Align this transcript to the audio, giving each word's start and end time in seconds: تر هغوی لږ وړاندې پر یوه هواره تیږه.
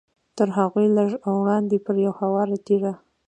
تر 0.37 0.47
هغوی 0.57 0.87
لږ 0.97 1.09
وړاندې 1.41 1.77
پر 1.85 1.95
یوه 2.05 2.15
هواره 2.19 2.57
تیږه. 2.65 2.93